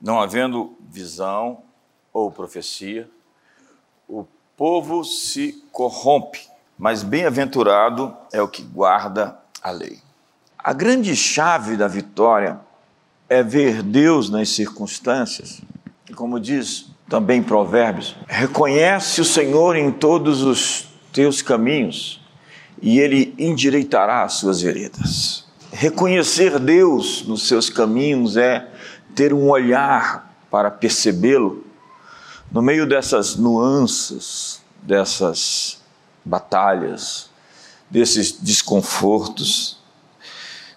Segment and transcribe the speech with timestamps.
[0.00, 1.62] Não havendo visão
[2.12, 3.08] ou profecia,
[4.08, 6.40] o povo se corrompe,
[6.78, 9.98] mas bem-aventurado é o que guarda a lei.
[10.58, 12.60] A grande chave da vitória
[13.28, 15.60] é ver Deus nas circunstâncias,
[16.08, 22.20] e como diz também Provérbios, reconhece o Senhor em todos os teus caminhos
[22.80, 25.44] e ele endireitará as suas veredas.
[25.72, 28.68] Reconhecer Deus nos seus caminhos é
[29.18, 31.66] ter um olhar para percebê-lo
[32.52, 35.82] no meio dessas nuances, dessas
[36.24, 37.28] batalhas,
[37.90, 39.76] desses desconfortos,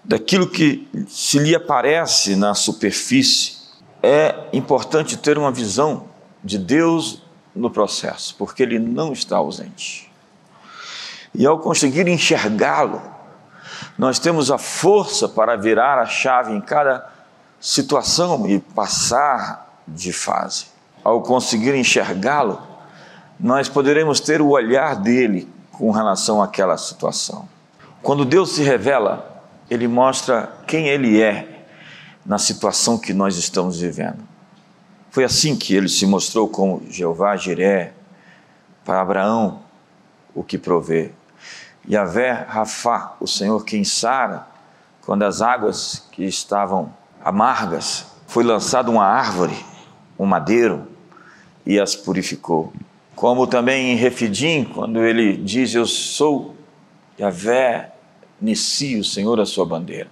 [0.04, 3.58] daquilo que se lhe aparece na superfície,
[4.02, 6.08] é importante ter uma visão
[6.44, 7.22] de Deus
[7.55, 10.12] no processo, porque Ele não está ausente.
[11.36, 13.03] E ao conseguir enxergá-lo,
[14.00, 17.20] nós temos a força para virar a chave em cada
[17.62, 20.66] situação e passar de fase.
[21.04, 22.59] Ao conseguir enxergá-lo,
[23.40, 27.48] nós poderemos ter o olhar dele com relação àquela situação.
[28.02, 31.66] Quando Deus se revela, ele mostra quem ele é
[32.26, 34.20] na situação que nós estamos vivendo.
[35.12, 37.94] Foi assim que ele se mostrou como Jeová Jiré
[38.84, 39.59] para Abraão,
[40.34, 41.12] o que provê.
[41.90, 44.48] Yahvé Rafá, o Senhor quem sara,
[45.06, 49.58] quando as águas que estavam amargas, foi lançada uma árvore,
[50.17, 50.88] um madeiro,
[51.66, 52.73] e as purificou.
[53.16, 56.55] Como também em Refidim, quando ele diz: Eu sou
[57.19, 57.91] Yahvé
[58.39, 60.09] Nissi, o Senhor, a sua bandeira.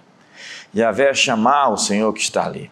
[0.74, 2.70] Yahvé chamar o Senhor que está ali.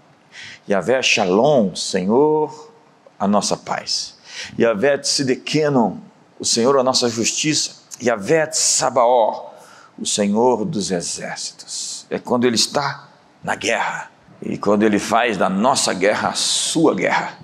[0.68, 2.72] Yahvé Shalom, Senhor,
[3.18, 4.16] a nossa paz.
[4.58, 5.96] Yahvé Tsidekenon,
[6.38, 7.78] o Senhor, a nossa justiça.
[8.00, 9.52] Yahvé Sabaó,
[9.98, 12.06] o Senhor dos exércitos.
[12.08, 13.08] É quando ele está
[13.42, 14.10] na guerra
[14.42, 17.38] e quando ele faz da nossa guerra a sua guerra.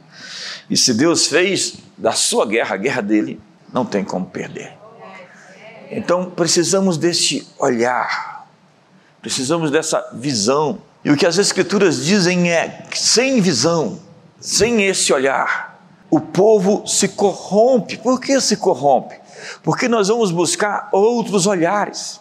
[0.69, 3.41] E se Deus fez da sua guerra a guerra dele,
[3.73, 4.73] não tem como perder.
[5.91, 8.46] Então precisamos desse olhar,
[9.20, 10.79] precisamos dessa visão.
[11.05, 14.01] E o que as Escrituras dizem é sem visão,
[14.40, 15.79] sem esse olhar,
[16.11, 17.96] o povo se corrompe.
[17.98, 19.17] Por que se corrompe?
[19.63, 22.20] Porque nós vamos buscar outros olhares.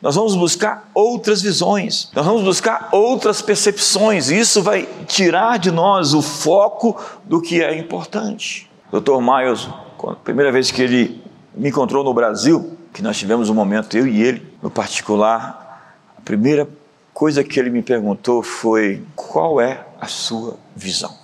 [0.00, 5.70] Nós vamos buscar outras visões, nós vamos buscar outras percepções, e isso vai tirar de
[5.70, 8.70] nós o foco do que é importante.
[8.92, 9.20] Dr.
[9.20, 9.68] Miles,
[10.06, 11.22] a primeira vez que ele
[11.54, 16.20] me encontrou no Brasil, que nós tivemos um momento, eu e ele, no particular, a
[16.20, 16.68] primeira
[17.14, 21.14] coisa que ele me perguntou foi: qual é a sua visão?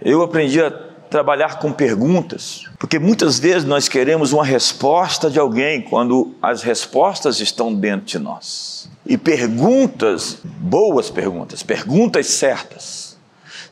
[0.00, 0.70] Eu aprendi a
[1.14, 7.38] trabalhar com perguntas, porque muitas vezes nós queremos uma resposta de alguém quando as respostas
[7.38, 8.90] estão dentro de nós.
[9.06, 13.16] E perguntas, boas perguntas, perguntas certas,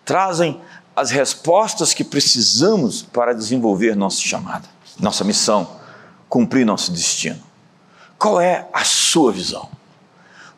[0.05, 0.61] trazem
[0.95, 4.69] as respostas que precisamos para desenvolver nossa chamada,
[5.01, 5.69] nossa missão,
[6.29, 7.43] cumprir nosso destino.
[8.17, 9.69] Qual é a sua visão?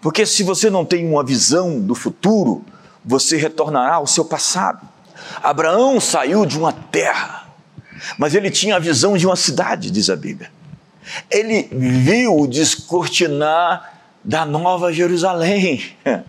[0.02, 2.62] Porque se você não tem uma visão do futuro,
[3.02, 4.92] você retornará ao seu passado.
[5.42, 7.48] Abraão saiu de uma terra,
[8.18, 10.50] mas ele tinha a visão de uma cidade, diz a Bíblia.
[11.30, 13.92] Ele viu o descortinar
[14.22, 15.94] da Nova Jerusalém,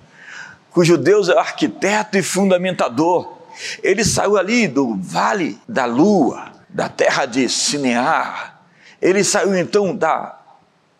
[0.71, 3.33] cujo Deus é arquiteto e fundamentador.
[3.81, 8.59] Ele saiu ali do vale da lua, da terra de Sinear.
[9.01, 10.37] Ele saiu então da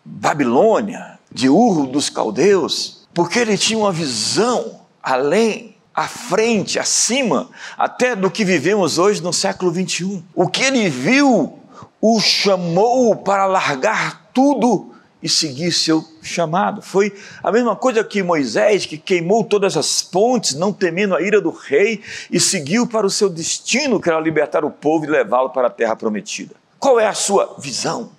[0.05, 8.15] Babilônia, de Ur dos caldeus, porque ele tinha uma visão além à frente, acima, até
[8.15, 10.21] do que vivemos hoje no século 21.
[10.33, 11.57] O que ele viu
[12.01, 16.83] o chamou para largar tudo e seguir seu chamado.
[16.83, 17.11] Foi
[17.41, 21.49] a mesma coisa que Moisés, que queimou todas as pontes, não temendo a ira do
[21.49, 25.65] rei, e seguiu para o seu destino, que era libertar o povo e levá-lo para
[25.65, 26.53] a terra prometida.
[26.77, 28.11] Qual é a sua visão?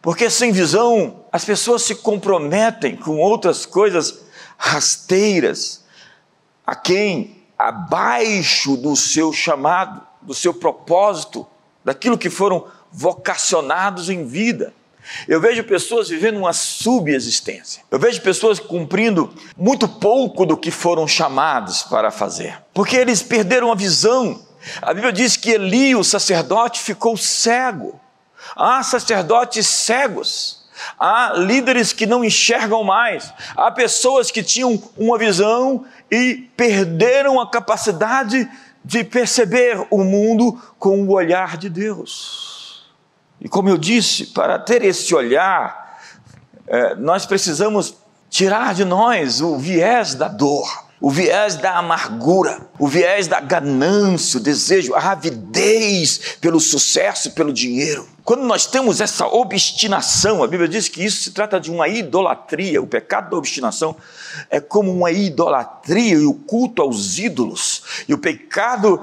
[0.00, 4.24] Porque sem visão, as pessoas se comprometem com outras coisas
[4.56, 5.83] rasteiras,
[6.66, 11.46] a quem abaixo do seu chamado, do seu propósito,
[11.84, 14.72] daquilo que foram vocacionados em vida.
[15.28, 17.82] Eu vejo pessoas vivendo uma subexistência.
[17.90, 23.70] Eu vejo pessoas cumprindo muito pouco do que foram chamados para fazer, porque eles perderam
[23.70, 24.40] a visão.
[24.80, 28.00] A Bíblia diz que Eli, o sacerdote, ficou cego.
[28.56, 30.64] Há sacerdotes cegos
[30.98, 33.32] Há líderes que não enxergam mais.
[33.56, 35.84] Há pessoas que tinham uma visão
[36.14, 38.48] e perderam a capacidade
[38.84, 42.84] de perceber o mundo com o olhar de Deus.
[43.40, 46.00] E como eu disse, para ter esse olhar,
[46.68, 47.96] é, nós precisamos
[48.30, 54.40] tirar de nós o viés da dor, o viés da amargura, o viés da ganância,
[54.40, 58.08] o desejo, a avidez pelo sucesso, pelo dinheiro.
[58.24, 62.80] Quando nós temos essa obstinação, a Bíblia diz que isso se trata de uma idolatria,
[62.80, 63.94] o pecado da obstinação
[64.48, 68.98] é como uma idolatria e o culto aos ídolos, e o pecado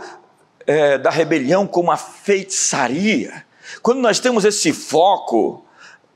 [0.66, 3.46] é, da rebelião como a feitiçaria.
[3.84, 5.64] Quando nós temos esse foco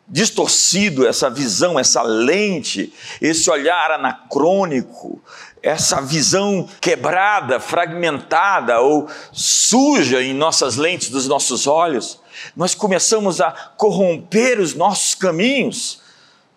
[0.07, 5.21] distorcido, essa visão, essa lente, esse olhar anacrônico,
[5.65, 12.21] essa visão quebrada, fragmentada ou suja em nossas lentes dos nossos olhos,
[12.55, 15.99] nós começamos a corromper os nossos caminhos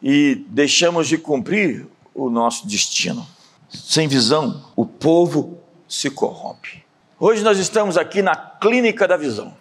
[0.02, 3.26] e deixamos de cumprir o nosso destino.
[3.70, 5.58] Sem visão, o povo
[5.88, 6.84] se corrompe.
[7.18, 9.56] Hoje nós estamos aqui na clínica da visão.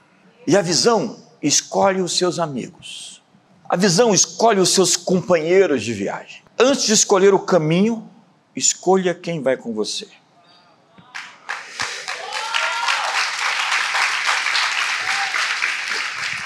[0.45, 3.21] E a visão escolhe os seus amigos.
[3.69, 6.41] A visão escolhe os seus companheiros de viagem.
[6.59, 8.09] Antes de escolher o caminho,
[8.57, 10.07] escolha quem vai com você.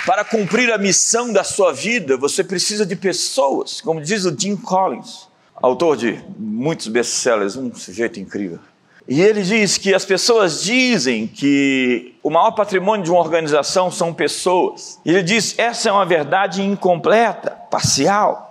[0.05, 4.57] Para cumprir a missão da sua vida, você precisa de pessoas, como diz o Jim
[4.57, 8.59] Collins, autor de muitos best-sellers, um sujeito incrível.
[9.07, 14.13] E ele diz que as pessoas dizem que o maior patrimônio de uma organização são
[14.13, 14.99] pessoas.
[15.05, 18.50] E ele diz: essa é uma verdade incompleta, parcial,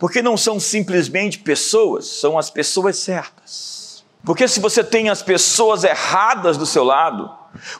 [0.00, 4.02] porque não são simplesmente pessoas, são as pessoas certas.
[4.24, 7.30] Porque se você tem as pessoas erradas do seu lado,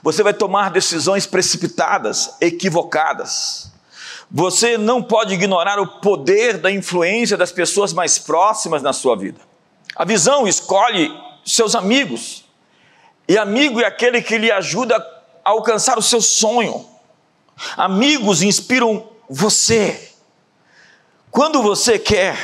[0.02, 3.72] você vai tomar decisões precipitadas, equivocadas.
[4.30, 9.40] Você não pode ignorar o poder da influência das pessoas mais próximas na sua vida.
[9.96, 11.10] A visão escolhe
[11.42, 12.44] seus amigos.
[13.26, 14.94] E amigo é aquele que lhe ajuda
[15.42, 16.86] a alcançar o seu sonho.
[17.78, 20.09] Amigos inspiram você.
[21.30, 22.36] Quando você quer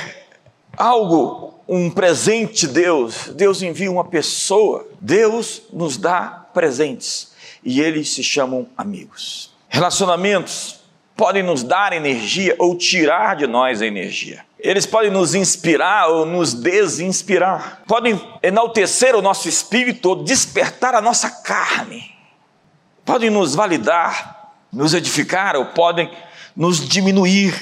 [0.76, 7.32] algo, um presente de Deus, Deus envia uma pessoa, Deus nos dá presentes
[7.64, 9.52] e eles se chamam amigos.
[9.68, 10.80] Relacionamentos
[11.16, 14.44] podem nos dar energia ou tirar de nós a energia.
[14.58, 21.00] Eles podem nos inspirar ou nos desinspirar, podem enaltecer o nosso espírito ou despertar a
[21.00, 22.14] nossa carne,
[23.04, 26.10] podem nos validar, nos edificar ou podem
[26.56, 27.54] nos diminuir,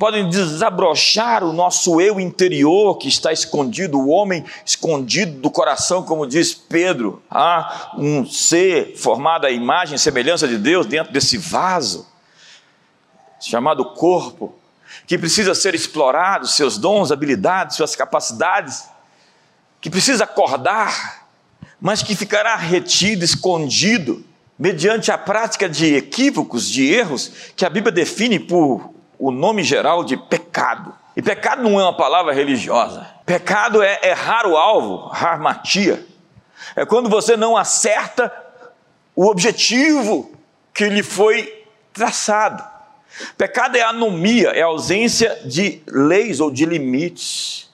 [0.00, 6.26] podem desabrochar o nosso eu interior que está escondido, o homem escondido do coração, como
[6.26, 7.22] diz Pedro.
[7.30, 12.08] Há um ser formado à imagem e semelhança de Deus dentro desse vaso,
[13.38, 14.54] chamado corpo
[15.06, 18.88] que precisa ser explorado, seus dons, habilidades, suas capacidades,
[19.82, 21.26] que precisa acordar,
[21.78, 24.24] mas que ficará retido, escondido,
[24.58, 30.02] mediante a prática de equívocos, de erros, que a Bíblia define por o nome geral
[30.02, 30.94] de pecado.
[31.14, 33.06] E pecado não é uma palavra religiosa.
[33.26, 36.04] Pecado é errar o alvo, harmatia.
[36.74, 38.32] É quando você não acerta
[39.14, 40.32] o objetivo
[40.72, 42.64] que lhe foi traçado.
[43.36, 47.68] Pecado é anomia, é ausência de leis ou de limites.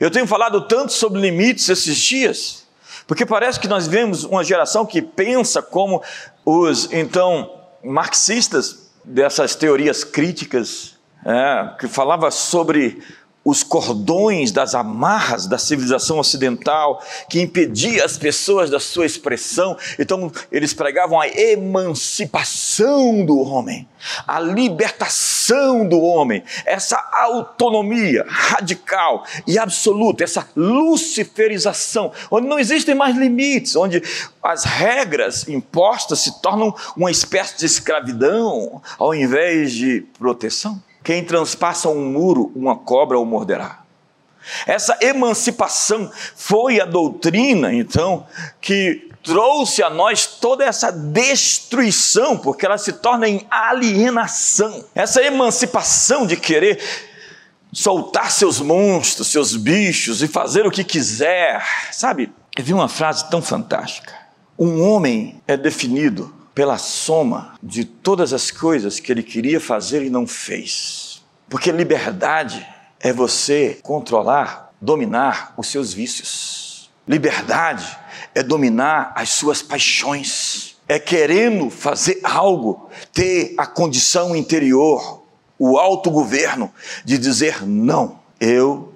[0.00, 2.66] Eu tenho falado tanto sobre limites esses dias,
[3.06, 6.02] porque parece que nós vemos uma geração que pensa como
[6.44, 7.52] os então
[7.84, 13.02] marxistas dessas teorias críticas, é, que falava sobre
[13.46, 17.00] os cordões das amarras da civilização ocidental
[17.30, 19.78] que impedia as pessoas da sua expressão.
[20.00, 23.88] Então, eles pregavam a emancipação do homem,
[24.26, 33.16] a libertação do homem, essa autonomia radical e absoluta, essa luciferização, onde não existem mais
[33.16, 34.02] limites, onde
[34.42, 40.82] as regras impostas se tornam uma espécie de escravidão ao invés de proteção.
[41.06, 43.78] Quem transpassa um muro, uma cobra o morderá.
[44.66, 48.26] Essa emancipação foi a doutrina, então,
[48.60, 54.84] que trouxe a nós toda essa destruição, porque ela se torna em alienação.
[54.96, 56.82] Essa emancipação de querer
[57.72, 61.64] soltar seus monstros, seus bichos e fazer o que quiser.
[61.92, 64.12] Sabe, eu vi uma frase tão fantástica.
[64.58, 70.08] Um homem é definido pela soma de todas as coisas que ele queria fazer e
[70.08, 71.22] não fez.
[71.50, 72.66] Porque liberdade
[72.98, 76.90] é você controlar, dominar os seus vícios.
[77.06, 77.86] Liberdade
[78.34, 80.78] é dominar as suas paixões.
[80.88, 85.24] É querendo fazer algo, ter a condição interior,
[85.58, 86.72] o autogoverno
[87.04, 88.18] de dizer não.
[88.40, 88.94] Eu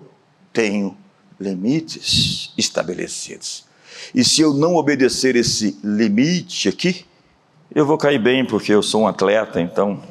[0.50, 0.96] tenho
[1.38, 3.66] limites estabelecidos.
[4.14, 7.04] E se eu não obedecer esse limite aqui,
[7.72, 10.02] eu vou cair bem porque eu sou um atleta, então,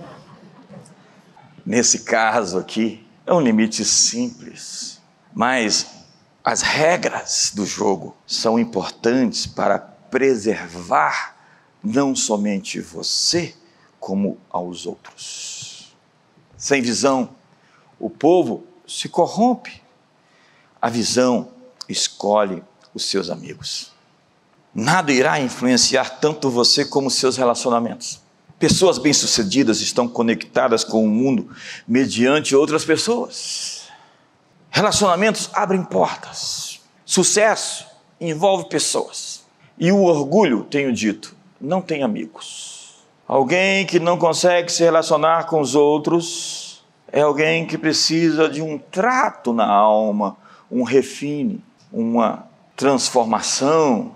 [1.65, 5.01] nesse caso aqui, é um limite simples.
[5.33, 5.99] Mas
[6.43, 11.35] As regras do jogo são importantes para preservar
[11.83, 13.53] não somente você,
[13.99, 15.93] como aos outros.
[16.57, 17.29] Sem visão,
[17.99, 19.83] o povo se corrompe.
[20.81, 21.49] A visão
[21.87, 22.63] escolhe
[22.93, 23.91] os seus amigos.
[24.73, 28.21] Nada irá influenciar tanto você como seus relacionamentos.
[28.59, 31.49] Pessoas bem-sucedidas estão conectadas com o mundo
[31.87, 33.87] mediante outras pessoas.
[34.69, 36.81] Relacionamentos abrem portas.
[37.05, 37.87] Sucesso
[38.19, 39.45] envolve pessoas.
[39.77, 42.95] E o orgulho, tenho dito, não tem amigos.
[43.27, 48.77] Alguém que não consegue se relacionar com os outros é alguém que precisa de um
[48.77, 50.35] trato na alma,
[50.69, 54.11] um refine, uma transformação.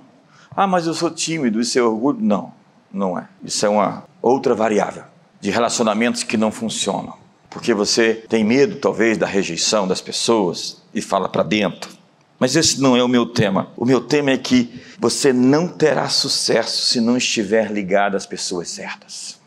[0.55, 2.19] Ah, mas eu sou tímido, isso é orgulho?
[2.22, 2.53] Não,
[2.91, 3.27] não é.
[3.43, 5.03] Isso é uma outra variável
[5.43, 7.15] de relacionamentos que não funcionam.
[7.50, 11.91] Porque você tem medo, talvez, da rejeição das pessoas e fala para dentro.
[12.39, 13.67] Mas esse não é o meu tema.
[13.75, 18.69] O meu tema é que você não terá sucesso se não estiver ligado às pessoas
[18.69, 19.39] certas.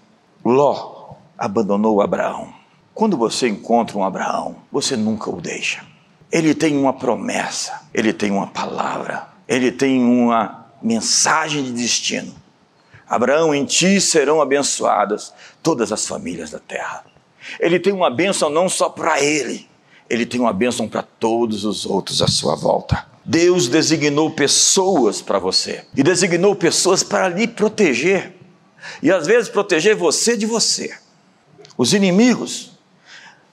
[0.45, 2.53] Ló abandonou Abraão.
[2.95, 5.85] Quando você encontra um Abraão, você nunca o deixa.
[6.31, 12.35] Ele tem uma promessa, ele tem uma palavra, ele tem uma mensagem de destino.
[13.09, 17.05] Abraão, em ti serão abençoadas todas as famílias da terra.
[17.61, 19.69] Ele tem uma bênção não só para ele,
[20.11, 23.07] ele tem uma bênção para todos os outros à sua volta.
[23.25, 28.35] Deus designou pessoas para você e designou pessoas para lhe proteger
[29.03, 30.97] e às vezes proteger você de você.
[31.77, 32.71] Os inimigos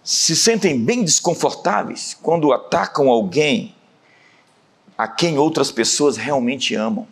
[0.03, 3.75] se sentem bem desconfortáveis quando atacam alguém
[4.97, 7.07] a quem outras pessoas realmente amam,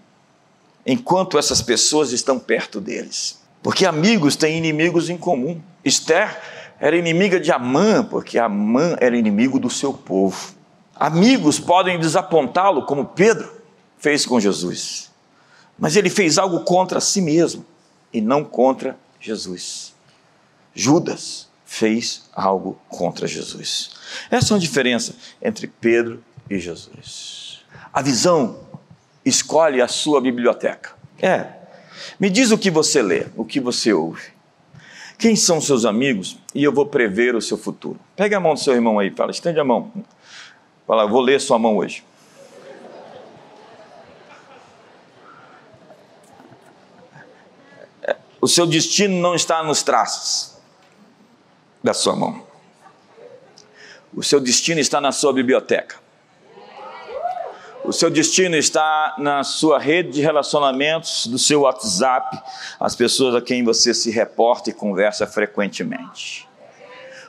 [0.86, 3.40] enquanto essas pessoas estão perto deles.
[3.62, 5.62] Porque amigos têm inimigos em comum.
[5.86, 6.40] Esther
[6.80, 10.56] era inimiga de Amã, porque Amã era inimigo do seu povo.
[10.96, 13.52] Amigos podem desapontá-lo, como Pedro
[13.98, 15.12] fez com Jesus.
[15.78, 17.66] Mas ele fez algo contra si mesmo
[18.12, 19.94] e não contra Jesus.
[20.74, 23.92] Judas fez algo contra Jesus.
[24.30, 27.62] Essa é uma diferença entre Pedro e Jesus.
[27.94, 28.60] A visão
[29.26, 30.92] escolhe a sua biblioteca.
[31.22, 31.48] É.
[32.20, 34.32] Me diz o que você lê, o que você ouve.
[35.18, 36.38] Quem são seus amigos?
[36.54, 38.00] E eu vou prever o seu futuro.
[38.16, 39.92] Pega a mão do seu irmão aí, fala, estende a mão.
[40.88, 42.04] Fala, vou ler sua mão hoje.
[48.42, 50.58] O seu destino não está nos traços
[51.84, 52.44] da sua mão.
[54.12, 56.01] O seu destino está na sua biblioteca.
[57.84, 62.40] O seu destino está na sua rede de relacionamentos, do seu WhatsApp,
[62.80, 66.48] as pessoas a quem você se reporta e conversa frequentemente.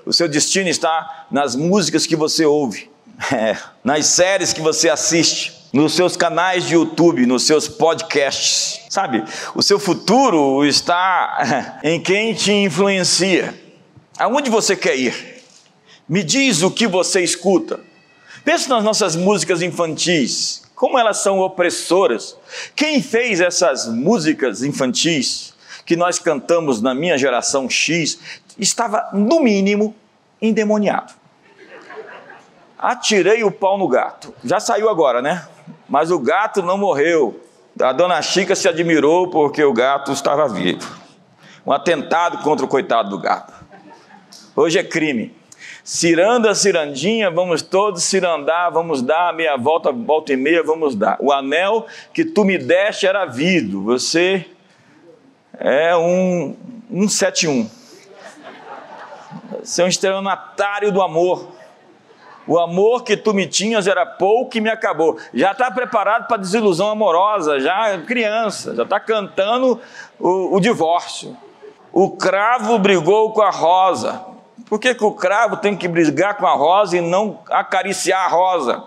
[0.04, 2.90] O seu destino está nas músicas que você ouve,
[3.32, 8.80] é, nas séries que você assiste, nos seus canais de YouTube, nos seus podcasts.
[8.90, 13.58] Sabe, o seu futuro está em quem te influencia.
[14.18, 15.42] Aonde você quer ir?
[16.06, 17.80] Me diz o que você escuta.
[18.44, 22.36] Pense nas nossas músicas infantis, como elas são opressoras.
[22.74, 25.54] Quem fez essas músicas infantis
[25.86, 28.18] que nós cantamos na minha geração X
[28.58, 29.94] estava, no mínimo,
[30.40, 31.12] endemoniado.
[32.76, 34.34] Atirei o pau no gato.
[34.42, 35.46] Já saiu agora, né?
[35.88, 37.40] Mas o gato não morreu.
[37.80, 41.00] A dona Chica se admirou porque o gato estava vivo.
[41.64, 43.52] Um atentado contra o coitado do gato.
[44.56, 45.32] Hoje é crime.
[45.84, 51.16] Ciranda, cirandinha, vamos todos cirandar, vamos dar a meia volta, volta e meia, vamos dar.
[51.20, 54.46] O anel que tu me deste era vidro, você
[55.58, 56.56] é um
[56.88, 57.68] 171.
[59.60, 61.48] Você é um estelionatário do amor.
[62.46, 65.18] O amor que tu me tinhas era pouco e me acabou.
[65.34, 69.80] Já está preparado para desilusão amorosa, já criança, já está cantando
[70.18, 71.36] o, o divórcio.
[71.92, 74.31] O cravo brigou com a rosa.
[74.72, 78.28] Por que, que o cravo tem que brigar com a rosa e não acariciar a
[78.28, 78.82] rosa?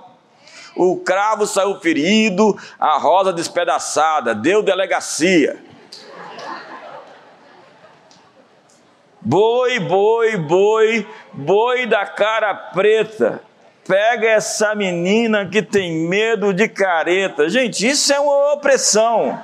[0.76, 5.64] O cravo saiu ferido, a rosa despedaçada, deu delegacia.
[9.22, 13.44] Boi, boi, boi, boi da cara preta.
[13.88, 17.48] Pega essa menina que tem medo de careta.
[17.48, 19.40] Gente, isso é uma opressão.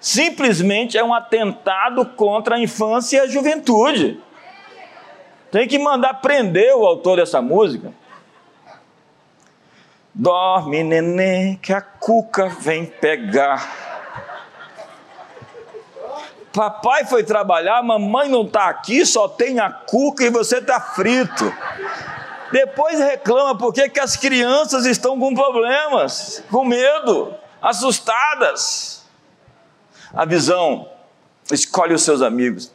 [0.00, 4.24] Simplesmente é um atentado contra a infância e a juventude.
[5.50, 7.92] Tem que mandar prender o autor dessa música.
[10.12, 13.86] Dorme, neném, que a cuca vem pegar.
[16.52, 21.52] Papai foi trabalhar, mamãe não está aqui, só tem a cuca e você está frito.
[22.50, 29.04] Depois reclama porque que as crianças estão com problemas, com medo, assustadas.
[30.14, 30.88] A visão
[31.52, 32.72] escolhe os seus amigos.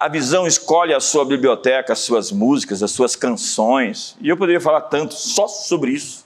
[0.00, 4.16] A visão escolhe a sua biblioteca, as suas músicas, as suas canções.
[4.18, 6.24] E eu poderia falar tanto só sobre isso.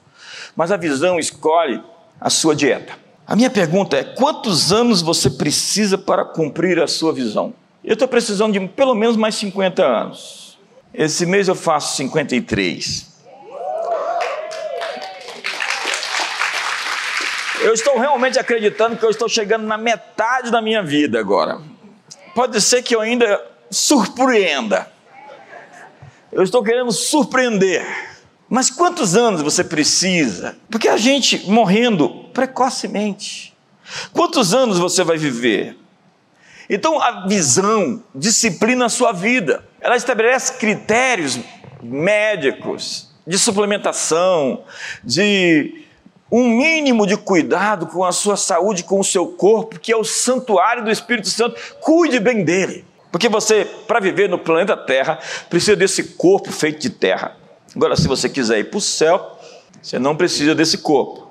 [0.54, 1.82] Mas a visão escolhe
[2.20, 2.92] a sua dieta.
[3.26, 7.52] A minha pergunta é: quantos anos você precisa para cumprir a sua visão?
[7.82, 10.56] Eu estou precisando de pelo menos mais 50 anos.
[10.94, 13.12] Esse mês eu faço 53.
[17.60, 21.60] Eu estou realmente acreditando que eu estou chegando na metade da minha vida agora.
[22.36, 24.90] Pode ser que eu ainda surpreenda.
[26.32, 27.84] Eu estou querendo surpreender.
[28.48, 30.56] Mas quantos anos você precisa?
[30.70, 33.54] Porque a gente morrendo precocemente.
[34.12, 35.76] Quantos anos você vai viver?
[36.68, 39.64] Então a visão disciplina a sua vida.
[39.80, 41.38] Ela estabelece critérios
[41.82, 44.64] médicos de suplementação,
[45.02, 45.84] de
[46.30, 50.04] um mínimo de cuidado com a sua saúde, com o seu corpo, que é o
[50.04, 51.60] santuário do Espírito Santo.
[51.80, 52.84] Cuide bem dele.
[53.14, 57.36] Porque você, para viver no planeta Terra, precisa desse corpo feito de terra.
[57.72, 59.38] Agora, se você quiser ir para o céu,
[59.80, 61.30] você não precisa desse corpo,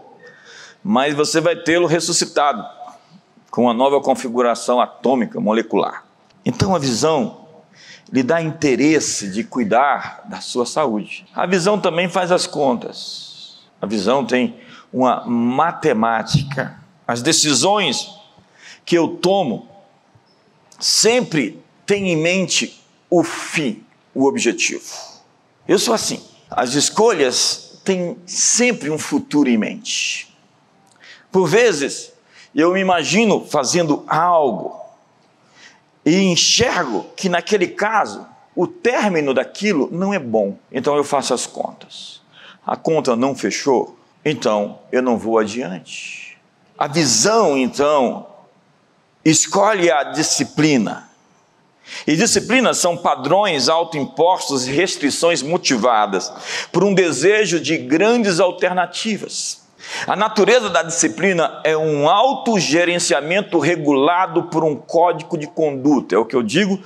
[0.81, 2.65] mas você vai tê-lo ressuscitado
[3.51, 6.05] com uma nova configuração atômica, molecular.
[6.45, 7.47] Então, a visão
[8.09, 11.25] lhe dá interesse de cuidar da sua saúde.
[11.35, 13.57] A visão também faz as contas.
[13.81, 14.55] A visão tem
[14.93, 16.79] uma matemática.
[17.05, 18.09] As decisões
[18.85, 19.67] que eu tomo
[20.79, 24.83] sempre têm em mente o fim, o objetivo.
[25.67, 26.23] Eu sou assim.
[26.49, 30.35] As escolhas têm sempre um futuro em mente.
[31.31, 32.11] Por vezes,
[32.53, 34.79] eu me imagino fazendo algo
[36.05, 40.57] e enxergo que naquele caso o término daquilo não é bom.
[40.71, 42.21] Então eu faço as contas.
[42.65, 46.37] A conta não fechou, então eu não vou adiante.
[46.77, 48.27] A visão, então,
[49.23, 51.09] escolhe a disciplina.
[52.07, 56.31] E disciplinas são padrões autoimpostos e restrições motivadas
[56.71, 59.63] por um desejo de grandes alternativas.
[60.07, 66.15] A natureza da disciplina é um autogerenciamento regulado por um código de conduta.
[66.15, 66.79] É o que eu digo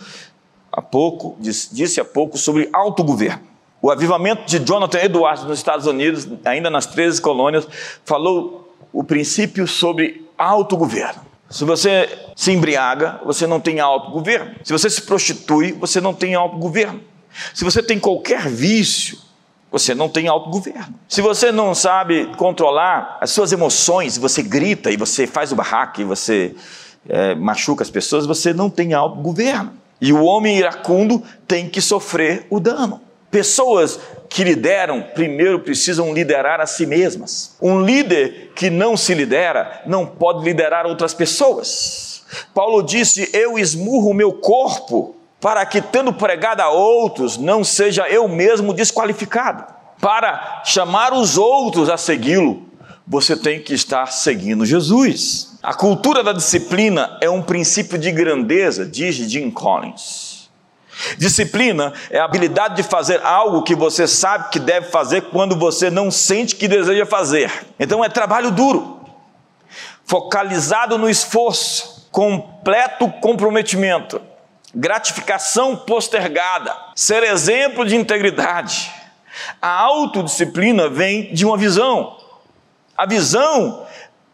[0.72, 3.44] há pouco, disse há pouco sobre autogoverno.
[3.82, 7.68] O avivamento de Jonathan Edwards nos Estados Unidos, ainda nas 13 colônias,
[8.04, 11.27] falou o princípio sobre autogoverno.
[11.50, 14.56] Se você se embriaga, você não tem autogoverno.
[14.64, 17.02] Se você se prostitui, você não tem autogoverno.
[17.54, 19.18] Se você tem qualquer vício,
[19.72, 20.94] você não tem autogoverno.
[21.08, 26.02] Se você não sabe controlar as suas emoções, você grita e você faz o barraco
[26.02, 26.56] e você
[27.08, 29.74] é, machuca as pessoas, você não tem autogoverno.
[30.02, 33.02] E o homem iracundo tem que sofrer o dano.
[33.30, 37.56] Pessoas que lideram primeiro precisam liderar a si mesmas.
[37.62, 42.24] Um líder que não se lidera não pode liderar outras pessoas.
[42.54, 48.08] Paulo disse: Eu esmurro o meu corpo para que, tendo pregado a outros, não seja
[48.10, 49.66] eu mesmo desqualificado.
[50.00, 52.66] Para chamar os outros a segui-lo,
[53.06, 55.58] você tem que estar seguindo Jesus.
[55.64, 60.27] A cultura da disciplina é um princípio de grandeza, diz Jim Collins.
[61.18, 65.90] Disciplina é a habilidade de fazer algo que você sabe que deve fazer quando você
[65.90, 67.52] não sente que deseja fazer.
[67.80, 69.00] Então é trabalho duro,
[70.06, 74.20] focalizado no esforço, completo comprometimento,
[74.74, 78.92] gratificação postergada, ser exemplo de integridade.
[79.62, 82.18] A autodisciplina vem de uma visão.
[82.98, 83.86] A visão,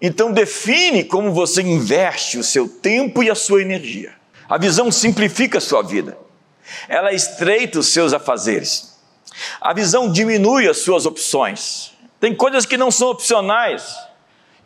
[0.02, 4.13] então, define como você investe o seu tempo e a sua energia.
[4.47, 6.22] A visão simplifica a sua vida
[6.88, 8.97] ela estreita os seus afazeres.
[9.59, 11.91] A visão diminui as suas opções.
[12.19, 13.97] Tem coisas que não são opcionais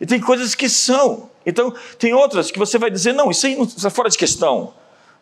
[0.00, 1.30] e tem coisas que são.
[1.44, 4.74] Então, tem outras que você vai dizer: não, isso aí não está fora de questão.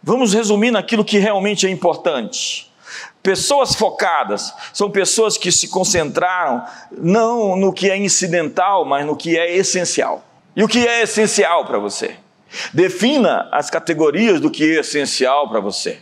[0.03, 2.70] Vamos resumir naquilo que realmente é importante.
[3.22, 9.37] Pessoas focadas são pessoas que se concentraram não no que é incidental, mas no que
[9.37, 10.25] é essencial.
[10.55, 12.16] E o que é essencial para você?
[12.72, 15.99] Defina as categorias do que é essencial para você.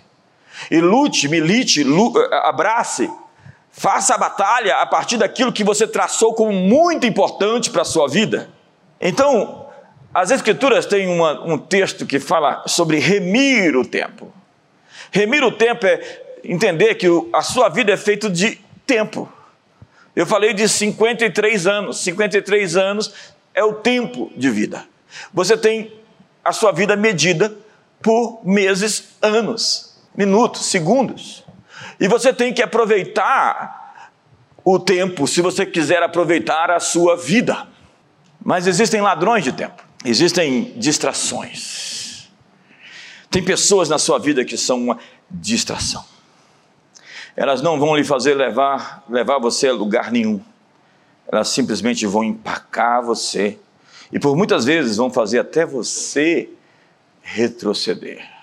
[0.75, 3.09] E lute, milite, eh, abrace,
[3.71, 8.09] faça a batalha a partir daquilo que você traçou como muito importante para a sua
[8.09, 8.51] vida.
[9.01, 9.69] Então,
[10.13, 14.35] as Escrituras têm uma, um texto que fala sobre remir o tempo.
[15.13, 16.01] Remir o tempo é
[16.43, 19.33] entender que a sua vida é feita de tempo.
[20.17, 21.99] Eu falei de 53 anos.
[21.99, 23.15] 53 anos
[23.55, 24.85] é o tempo de vida.
[25.33, 25.93] Você tem
[26.45, 27.57] a sua vida medida
[28.03, 31.45] por meses, anos minutos, segundos.
[31.99, 34.09] E você tem que aproveitar
[34.65, 37.67] o tempo se você quiser aproveitar a sua vida.
[38.43, 42.29] Mas existem ladrões de tempo, existem distrações.
[43.31, 44.99] Tem pessoas na sua vida que são uma
[45.31, 46.05] distração.
[47.37, 50.41] Elas não vão lhe fazer levar, levar você a lugar nenhum.
[51.27, 53.59] Elas simplesmente vão empacar você
[54.13, 56.49] e por muitas vezes vão fazer até você
[57.23, 58.34] retroceder.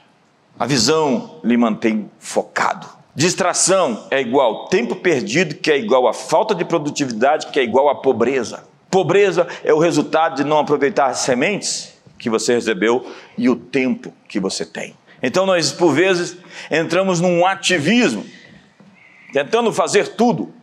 [0.62, 2.88] A visão lhe mantém focado.
[3.16, 7.90] Distração é igual tempo perdido, que é igual a falta de produtividade, que é igual
[7.90, 8.64] a pobreza.
[8.88, 14.14] Pobreza é o resultado de não aproveitar as sementes que você recebeu e o tempo
[14.28, 14.96] que você tem.
[15.24, 16.38] Então nós, por vezes,
[16.70, 18.24] entramos num ativismo,
[19.34, 20.54] tentando fazer tudo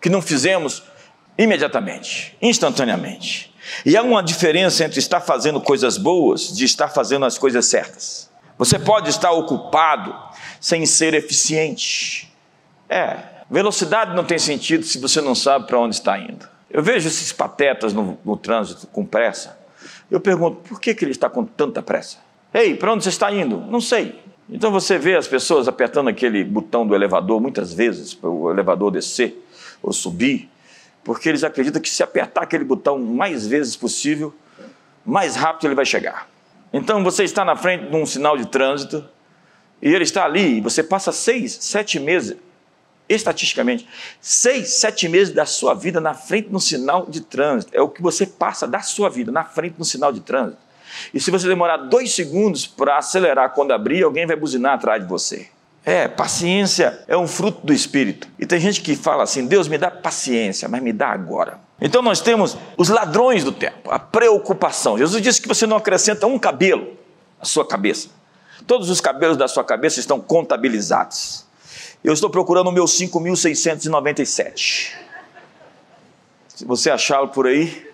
[0.00, 0.82] que não fizemos
[1.38, 3.54] imediatamente, instantaneamente.
[3.86, 8.33] E há uma diferença entre estar fazendo coisas boas de estar fazendo as coisas certas.
[8.56, 10.14] Você pode estar ocupado
[10.60, 12.32] sem ser eficiente.
[12.88, 13.18] É,
[13.50, 16.48] velocidade não tem sentido se você não sabe para onde está indo.
[16.70, 19.58] Eu vejo esses patetas no, no trânsito com pressa.
[20.10, 22.18] Eu pergunto, por que, que ele está com tanta pressa?
[22.52, 23.58] Ei, para onde você está indo?
[23.58, 24.20] Não sei.
[24.48, 28.90] Então você vê as pessoas apertando aquele botão do elevador muitas vezes para o elevador
[28.90, 29.42] descer
[29.82, 30.48] ou subir,
[31.02, 34.34] porque eles acreditam que se apertar aquele botão mais vezes possível,
[35.04, 36.28] mais rápido ele vai chegar.
[36.76, 39.08] Então você está na frente de um sinal de trânsito
[39.80, 42.36] e ele está ali, e você passa seis, sete meses,
[43.08, 43.88] estatisticamente,
[44.20, 47.70] seis, sete meses da sua vida na frente de um sinal de trânsito.
[47.76, 50.58] É o que você passa da sua vida na frente de um sinal de trânsito.
[51.12, 55.08] E se você demorar dois segundos para acelerar quando abrir, alguém vai buzinar atrás de
[55.08, 55.48] você.
[55.86, 58.26] É, paciência é um fruto do Espírito.
[58.38, 61.60] E tem gente que fala assim: Deus me dá paciência, mas me dá agora.
[61.80, 64.96] Então nós temos os ladrões do tempo, a preocupação.
[64.96, 66.96] Jesus disse que você não acrescenta um cabelo
[67.38, 68.08] à sua cabeça.
[68.66, 71.44] Todos os cabelos da sua cabeça estão contabilizados.
[72.02, 74.92] Eu estou procurando o meu 5.697.
[76.48, 77.92] Se você achá-lo por aí,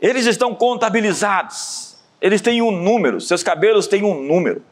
[0.00, 1.96] eles estão contabilizados.
[2.20, 4.62] Eles têm um número, seus cabelos têm um número.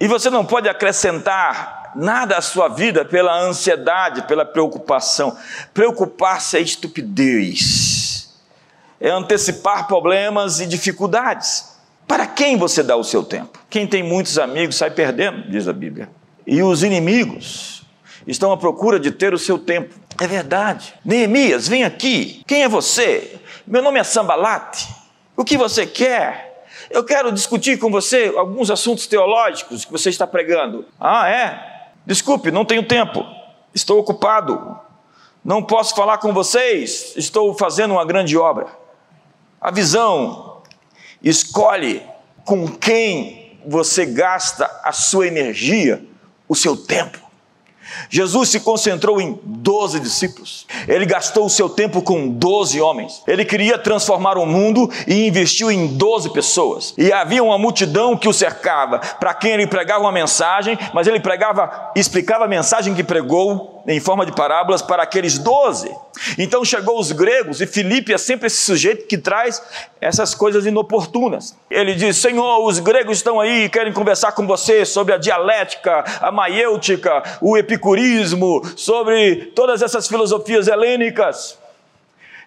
[0.00, 5.36] E você não pode acrescentar nada à sua vida pela ansiedade, pela preocupação.
[5.74, 8.34] Preocupar-se é estupidez,
[8.98, 11.78] é antecipar problemas e dificuldades.
[12.08, 13.58] Para quem você dá o seu tempo?
[13.68, 16.08] Quem tem muitos amigos sai perdendo, diz a Bíblia.
[16.46, 17.82] E os inimigos
[18.26, 19.94] estão à procura de ter o seu tempo.
[20.18, 20.94] É verdade.
[21.04, 22.42] Neemias, vem aqui.
[22.46, 23.38] Quem é você?
[23.66, 24.88] Meu nome é Sambalate.
[25.36, 26.49] O que você quer?
[26.90, 30.84] Eu quero discutir com você alguns assuntos teológicos que você está pregando.
[30.98, 31.92] Ah, é?
[32.04, 33.24] Desculpe, não tenho tempo.
[33.72, 34.76] Estou ocupado.
[35.44, 37.14] Não posso falar com vocês.
[37.16, 38.66] Estou fazendo uma grande obra.
[39.60, 40.62] A visão
[41.22, 42.02] escolhe
[42.44, 46.04] com quem você gasta a sua energia,
[46.48, 47.29] o seu tempo.
[48.08, 50.66] Jesus se concentrou em 12 discípulos.
[50.86, 53.22] Ele gastou o seu tempo com 12 homens.
[53.26, 56.94] Ele queria transformar o mundo e investiu em 12 pessoas.
[56.96, 61.20] E havia uma multidão que o cercava, para quem ele pregava uma mensagem, mas ele
[61.20, 65.94] pregava, explicava a mensagem que pregou em forma de parábolas para aqueles doze.
[66.38, 69.62] Então chegou os gregos, e Filipe é sempre esse sujeito que traz
[70.00, 71.56] essas coisas inoportunas.
[71.70, 76.04] Ele diz: Senhor, os gregos estão aí e querem conversar com você sobre a dialética,
[76.20, 81.58] a maiêutica, o epicurismo, sobre todas essas filosofias helênicas.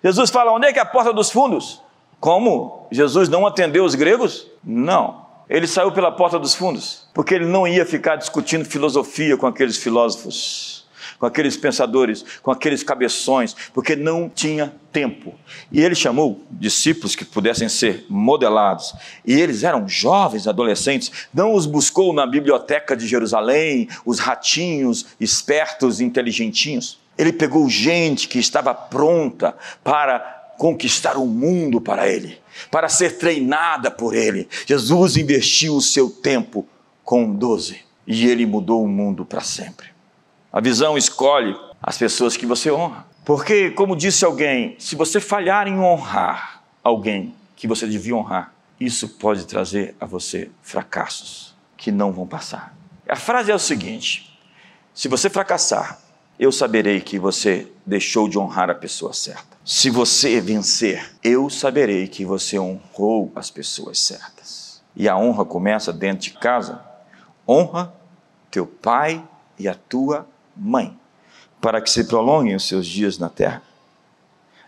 [0.04, 1.82] Jesus fala: onde é que é a porta dos fundos?
[2.20, 2.88] Como?
[2.92, 4.48] Jesus não atendeu os gregos?
[4.64, 5.24] Não.
[5.50, 9.78] Ele saiu pela porta dos fundos, porque ele não ia ficar discutindo filosofia com aqueles
[9.78, 10.83] filósofos
[11.24, 15.34] com aqueles pensadores, com aqueles cabeções, porque não tinha tempo.
[15.72, 18.94] E ele chamou discípulos que pudessem ser modelados.
[19.26, 21.10] E eles eram jovens, adolescentes.
[21.34, 27.00] Não os buscou na biblioteca de Jerusalém, os ratinhos, espertos, inteligentinhos.
[27.18, 30.20] Ele pegou gente que estava pronta para
[30.58, 32.38] conquistar o mundo para ele,
[32.70, 34.50] para ser treinada por ele.
[34.68, 36.68] Jesus investiu o seu tempo
[37.02, 39.93] com doze e ele mudou o mundo para sempre.
[40.54, 43.08] A visão escolhe as pessoas que você honra.
[43.26, 49.10] Porque, como disse alguém, se você falhar em honrar alguém que você devia honrar, isso
[49.10, 52.78] pode trazer a você fracassos que não vão passar.
[53.10, 54.40] A frase é o seguinte:
[54.94, 56.00] se você fracassar,
[56.38, 59.58] eu saberei que você deixou de honrar a pessoa certa.
[59.66, 64.84] Se você vencer, eu saberei que você honrou as pessoas certas.
[64.96, 66.80] E a honra começa dentro de casa.
[67.48, 67.92] Honra
[68.52, 69.24] teu pai
[69.58, 70.98] e a tua mãe,
[71.62, 73.62] para que se prolonguem os seus dias na terra.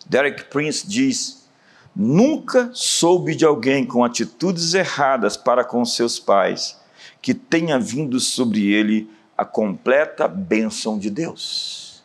[0.06, 1.48] Derek Prince diz:
[1.95, 6.80] Nunca soube de alguém com atitudes erradas para com seus pais
[7.21, 12.04] que tenha vindo sobre ele a completa bênção de Deus.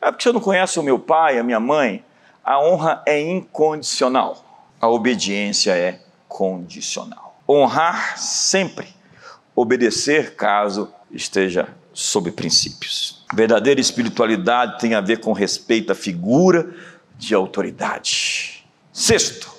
[0.00, 2.04] É porque você não conhece o meu pai, a minha mãe.
[2.44, 4.44] A honra é incondicional,
[4.80, 7.36] a obediência é condicional.
[7.48, 8.88] Honrar sempre,
[9.54, 13.24] obedecer caso esteja sob princípios.
[13.34, 16.74] Verdadeira espiritualidade tem a ver com respeito à figura
[17.16, 18.64] de autoridade.
[18.92, 19.50] Sexto,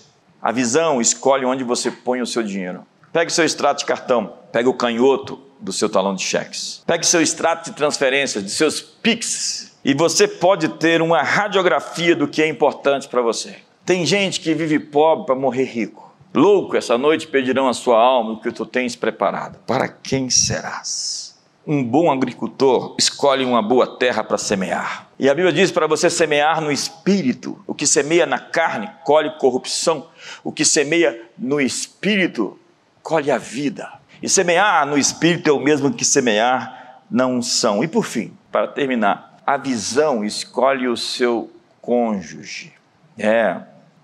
[0.41, 2.85] a visão escolhe onde você põe o seu dinheiro.
[3.11, 6.83] Pegue seu extrato de cartão, pegue o canhoto do seu talão de cheques.
[6.85, 12.27] Pegue seu extrato de transferências, de seus PIX, e você pode ter uma radiografia do
[12.27, 13.55] que é importante para você.
[13.85, 16.13] Tem gente que vive pobre para morrer rico.
[16.33, 19.59] Louco, essa noite pedirão a sua alma o que tu tens preparado.
[19.67, 21.22] Para quem serás?
[21.65, 25.07] Um bom agricultor escolhe uma boa terra para semear.
[25.17, 27.57] E a Bíblia diz para você semear no espírito.
[27.65, 30.07] O que semeia na carne colhe corrupção.
[30.43, 32.59] O que semeia no espírito
[33.01, 33.89] colhe a vida.
[34.21, 37.81] E semear no espírito é o mesmo que semear na unção.
[37.81, 41.49] E por fim, para terminar, a visão escolhe o seu
[41.81, 42.73] cônjuge.
[43.17, 43.57] É,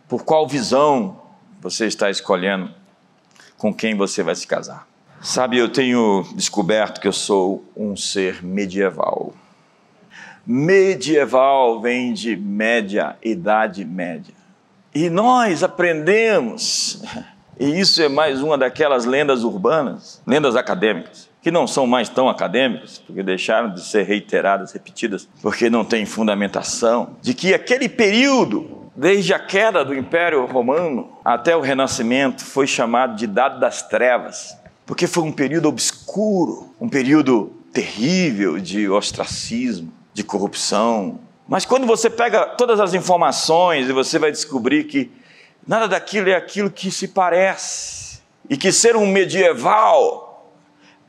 [0.08, 1.22] por qual visão
[1.60, 2.74] você está escolhendo
[3.58, 4.89] com quem você vai se casar?
[5.22, 9.34] Sabe, eu tenho descoberto que eu sou um ser medieval.
[10.46, 14.34] Medieval vem de média, idade média.
[14.96, 17.04] E nós aprendemos,
[17.60, 22.28] e isso é mais uma daquelas lendas urbanas, lendas acadêmicas que não são mais tão
[22.28, 28.90] acadêmicos, porque deixaram de ser reiteradas, repetidas, porque não tem fundamentação, de que aquele período,
[28.96, 34.58] desde a queda do Império Romano até o Renascimento, foi chamado de Idade das Trevas,
[34.90, 41.20] porque foi um período obscuro, um período terrível de ostracismo, de corrupção.
[41.48, 45.12] Mas quando você pega todas as informações e você vai descobrir que
[45.68, 50.52] nada daquilo é aquilo que se parece, e que ser um medieval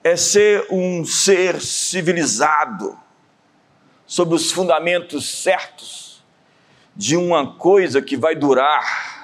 [0.04, 2.98] é ser um ser civilizado,
[4.06, 6.22] sob os fundamentos certos
[6.94, 9.19] de uma coisa que vai durar,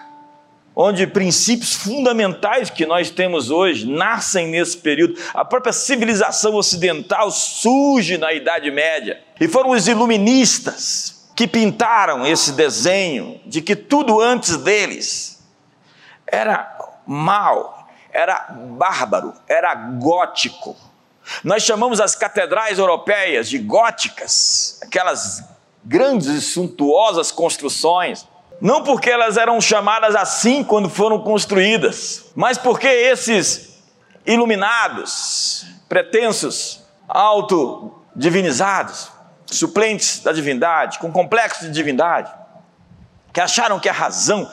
[0.78, 5.18] onde princípios fundamentais que nós temos hoje nascem nesse período.
[5.32, 12.52] A própria civilização ocidental surge na Idade Média, e foram os iluministas que pintaram esse
[12.52, 15.42] desenho de que tudo antes deles
[16.26, 20.76] era mal, era bárbaro, era gótico.
[21.42, 25.42] Nós chamamos as catedrais europeias de góticas, aquelas
[25.84, 28.26] grandes e suntuosas construções,
[28.60, 33.76] não porque elas eram chamadas assim quando foram construídas, mas porque esses
[34.24, 39.10] iluminados, pretensos, autodivinizados,
[39.46, 42.32] suplentes da divindade, com complexo de divindade,
[43.32, 44.50] que acharam que a razão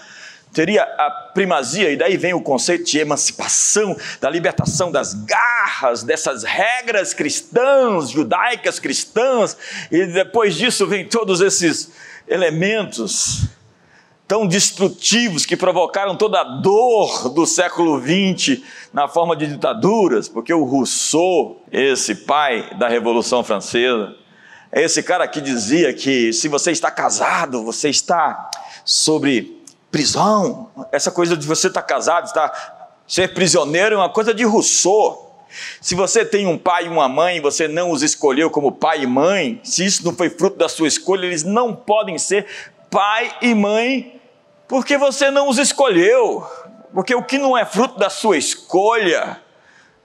[0.54, 6.44] teria a primazia, e daí vem o conceito de emancipação, da libertação das garras, dessas
[6.44, 9.58] regras cristãs, judaicas cristãs,
[9.90, 11.92] e depois disso vem todos esses
[12.28, 13.48] elementos
[14.28, 20.54] tão destrutivos que provocaram toda a dor do século XX na forma de ditaduras, porque
[20.54, 24.16] o Rousseau, esse pai da Revolução Francesa,
[24.72, 28.50] é esse cara que dizia que se você está casado, você está
[28.84, 34.34] sobre prisão, essa coisa de você estar tá casado, estar, ser prisioneiro é uma coisa
[34.34, 35.32] de Rousseau.
[35.80, 39.08] Se você tem um pai e uma mãe você não os escolheu como pai e
[39.08, 42.48] mãe, se isso não foi fruto da sua escolha, eles não podem ser
[42.94, 44.22] pai e mãe
[44.68, 46.46] porque você não os escolheu.
[46.94, 49.42] Porque o que não é fruto da sua escolha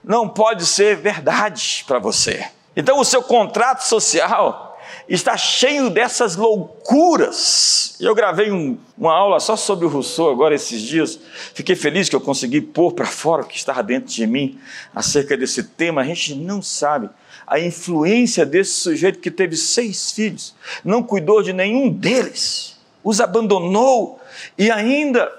[0.03, 2.49] não pode ser verdade para você.
[2.75, 4.75] Então, o seu contrato social
[5.07, 7.95] está cheio dessas loucuras.
[7.99, 11.19] Eu gravei um, uma aula só sobre o Rousseau agora esses dias.
[11.53, 14.59] Fiquei feliz que eu consegui pôr para fora o que estava dentro de mim
[14.95, 16.01] acerca desse tema.
[16.01, 17.07] A gente não sabe
[17.49, 20.53] a influência desse sujeito que teve seis filhos,
[20.85, 22.77] não cuidou de nenhum deles,
[23.09, 24.19] os abandonou
[24.55, 25.33] e ainda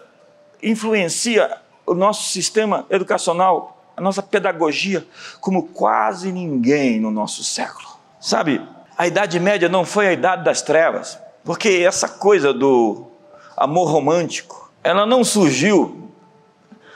[0.61, 1.57] influencia
[1.87, 5.07] o nosso sistema educacional, a nossa pedagogia,
[5.41, 7.87] como quase ninguém no nosso século.
[8.21, 8.61] Sabe,
[8.99, 13.07] a Idade Média não foi a Idade das Trevas, porque essa coisa do
[13.57, 16.11] amor romântico, ela não surgiu.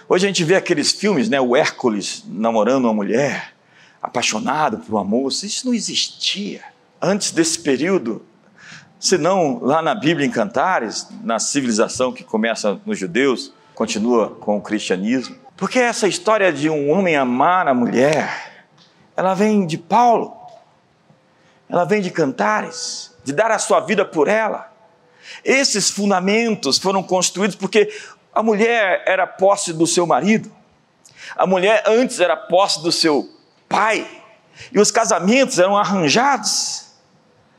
[0.09, 1.41] Hoje a gente vê aqueles filmes, né?
[1.41, 3.55] O Hércules namorando uma mulher,
[4.03, 6.63] apaixonado por uma moça, isso não existia.
[7.01, 8.27] Antes desse período,
[9.05, 14.61] senão lá na Bíblia em Cantares, na civilização que começa nos judeus, continua com o
[14.61, 15.37] cristianismo.
[15.57, 18.67] Porque essa história de um homem amar a mulher,
[19.17, 20.45] ela vem de Paulo
[21.69, 24.73] ela vem de cantares, de dar a sua vida por ela.
[25.45, 27.93] Esses fundamentos foram construídos porque
[28.33, 30.53] a mulher era posse do seu marido,
[31.37, 33.29] a mulher antes era posse do seu
[33.69, 34.07] pai,
[34.71, 36.93] e os casamentos eram arranjados,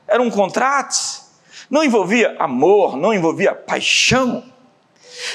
[0.07, 1.24] eram contratos.
[1.69, 4.43] Não envolvia amor, não envolvia paixão.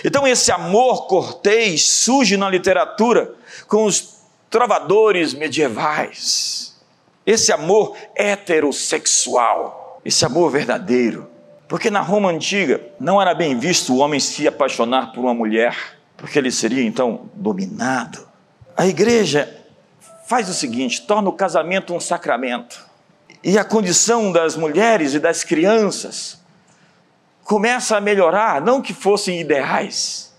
[0.04, 3.34] Então, esse amor cortês surge na literatura
[3.66, 6.76] com os trovadores medievais.
[7.24, 11.28] Esse amor heterossexual, esse amor verdadeiro.
[11.68, 15.76] Porque na Roma antiga não era bem visto o homem se apaixonar por uma mulher,
[16.16, 18.28] porque ele seria então dominado.
[18.76, 19.56] A igreja
[20.26, 22.89] faz o seguinte: torna o casamento um sacramento.
[23.42, 26.38] E a condição das mulheres e das crianças
[27.44, 30.32] começa a melhorar, não que fossem ideais,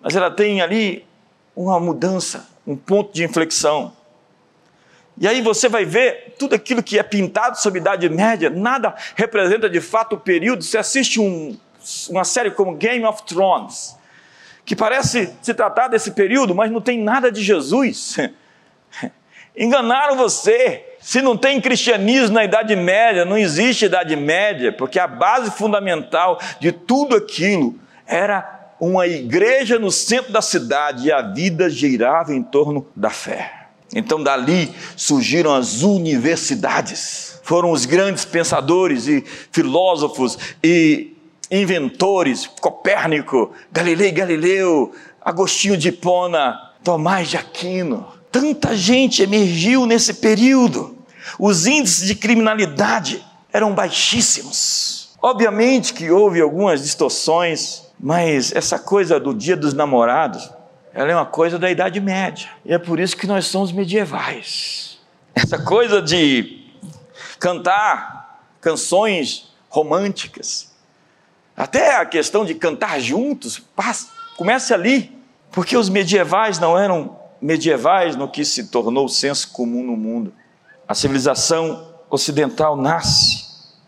[0.00, 1.06] mas ela tem ali
[1.54, 3.92] uma mudança, um ponto de inflexão.
[5.18, 8.94] E aí você vai ver tudo aquilo que é pintado sobre a Idade Média, nada
[9.14, 10.64] representa de fato o período.
[10.64, 11.56] Você assiste um,
[12.08, 13.96] uma série como Game of Thrones,
[14.64, 18.16] que parece se tratar desse período, mas não tem nada de Jesus.
[19.56, 20.91] Enganaram você.
[21.02, 26.38] Se não tem cristianismo na Idade Média, não existe Idade Média, porque a base fundamental
[26.60, 27.74] de tudo aquilo
[28.06, 33.66] era uma igreja no centro da cidade e a vida girava em torno da fé.
[33.92, 37.40] Então, dali surgiram as universidades.
[37.42, 41.16] Foram os grandes pensadores e filósofos e
[41.50, 50.96] inventores: Copérnico, Galilei Galileu, Agostinho de Hipona, Tomás de Aquino Tanta gente emergiu nesse período.
[51.38, 55.10] Os índices de criminalidade eram baixíssimos.
[55.20, 60.50] Obviamente que houve algumas distorções, mas essa coisa do dia dos namorados,
[60.94, 62.48] ela é uma coisa da Idade Média.
[62.64, 64.98] E é por isso que nós somos medievais.
[65.34, 66.64] Essa coisa de
[67.38, 70.72] cantar canções românticas,
[71.54, 73.62] até a questão de cantar juntos,
[74.36, 75.14] começa ali,
[75.50, 80.32] porque os medievais não eram medievais no que se tornou o senso comum no mundo.
[80.86, 83.44] A civilização ocidental nasce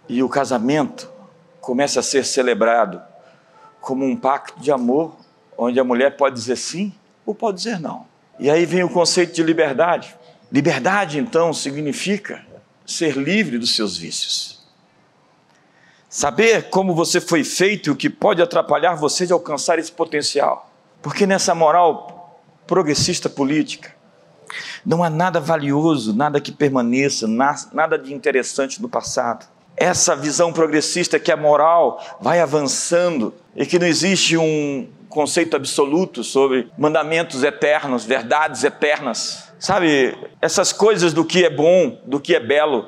[0.09, 1.09] e o casamento
[1.61, 3.01] começa a ser celebrado
[3.81, 5.15] como um pacto de amor,
[5.57, 6.93] onde a mulher pode dizer sim
[7.25, 8.07] ou pode dizer não.
[8.41, 10.17] E aí vem o conceito de liberdade.
[10.51, 12.45] Liberdade, então, significa
[12.85, 14.65] ser livre dos seus vícios.
[16.09, 20.71] Saber como você foi feito e o que pode atrapalhar você de alcançar esse potencial.
[21.03, 22.14] Porque nessa moral
[22.67, 23.95] progressista política.
[24.85, 29.47] Não há nada valioso, nada que permaneça, nada de interessante no passado.
[29.77, 36.23] Essa visão progressista que a moral vai avançando e que não existe um conceito absoluto
[36.23, 39.53] sobre mandamentos eternos, verdades eternas.
[39.59, 42.87] Sabe, essas coisas do que é bom, do que é belo,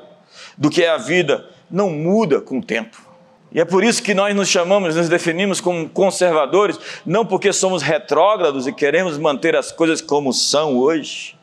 [0.57, 3.06] do que é a vida, não muda com o tempo.
[3.51, 7.81] E é por isso que nós nos chamamos, nos definimos como conservadores, não porque somos
[7.81, 11.37] retrógrados e queremos manter as coisas como são hoje.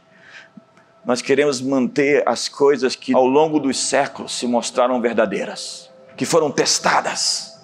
[1.05, 6.51] Nós queremos manter as coisas que ao longo dos séculos se mostraram verdadeiras, que foram
[6.51, 7.55] testadas,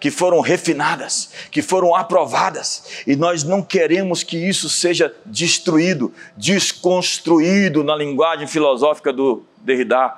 [0.00, 7.84] que foram refinadas, que foram aprovadas, e nós não queremos que isso seja destruído, desconstruído
[7.84, 10.14] na linguagem filosófica do Derrida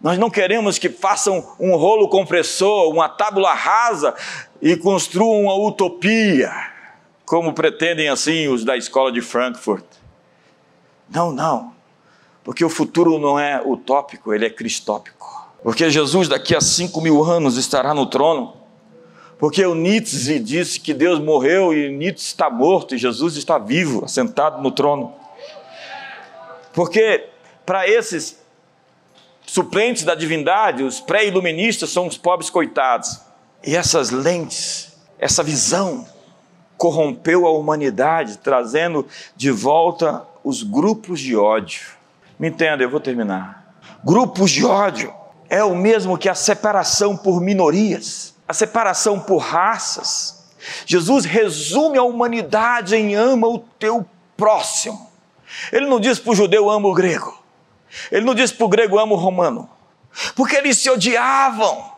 [0.00, 4.14] nós não queremos que façam um rolo compressor, uma tábula rasa
[4.62, 6.52] e construam uma utopia,
[7.26, 9.84] como pretendem assim os da escola de Frankfurt.
[11.10, 11.72] Não, não.
[12.44, 15.18] Porque o futuro não é utópico, ele é cristópico.
[15.62, 18.56] Porque Jesus daqui a cinco mil anos estará no trono.
[19.36, 24.04] Porque o Nietzsche disse que Deus morreu e Nietzsche está morto e Jesus está vivo,
[24.04, 25.12] assentado no trono.
[26.72, 27.28] Porque
[27.66, 28.40] para esses
[29.48, 33.18] suplentes da divindade, os pré-iluministas são os pobres coitados.
[33.64, 36.06] E essas lentes, essa visão,
[36.76, 41.80] corrompeu a humanidade, trazendo de volta os grupos de ódio.
[42.38, 43.74] Me entenda, eu vou terminar.
[44.04, 45.12] Grupos de ódio
[45.48, 50.44] é o mesmo que a separação por minorias, a separação por raças.
[50.84, 54.04] Jesus resume a humanidade em ama o teu
[54.36, 55.10] próximo.
[55.72, 57.37] Ele não diz para o judeu ama o grego.
[58.10, 59.68] Ele não disse para o grego amo o romano,
[60.34, 61.92] porque eles se odiavam,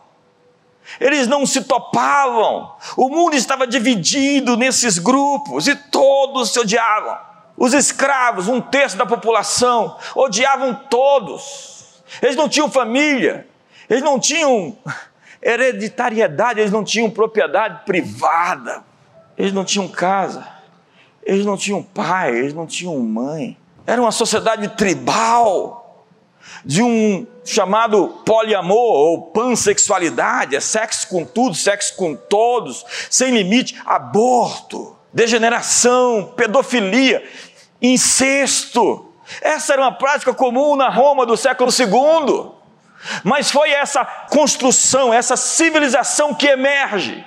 [0.99, 7.17] eles não se topavam, o mundo estava dividido nesses grupos e todos se odiavam.
[7.57, 13.47] Os escravos, um terço da população, odiavam todos, eles não tinham família,
[13.89, 14.75] eles não tinham
[15.41, 18.83] hereditariedade, eles não tinham propriedade privada,
[19.37, 20.47] eles não tinham casa,
[21.23, 23.57] eles não tinham pai, eles não tinham mãe.
[23.85, 25.80] Era uma sociedade tribal
[26.65, 33.81] de um chamado poliamor ou pansexualidade, é sexo com tudo, sexo com todos, sem limite,
[33.85, 37.23] aborto, degeneração, pedofilia,
[37.81, 39.13] incesto.
[39.41, 42.51] Essa era uma prática comum na Roma do século II.
[43.23, 47.25] Mas foi essa construção, essa civilização que emerge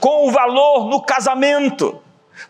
[0.00, 2.01] com o valor no casamento.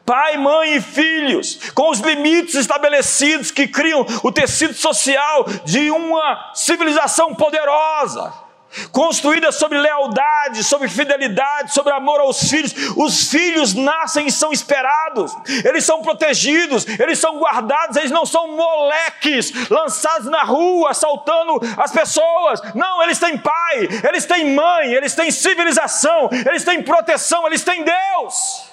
[0.05, 6.53] Pai, mãe e filhos, com os limites estabelecidos que criam o tecido social de uma
[6.55, 8.43] civilização poderosa
[8.91, 12.73] construída sobre lealdade, sobre fidelidade, sobre amor aos filhos.
[12.97, 15.35] Os filhos nascem e são esperados,
[15.65, 21.93] eles são protegidos, eles são guardados, eles não são moleques lançados na rua, assaltando as
[21.93, 22.61] pessoas.
[22.75, 27.85] Não, eles têm pai, eles têm mãe, eles têm civilização, eles têm proteção, eles têm
[27.85, 28.72] Deus.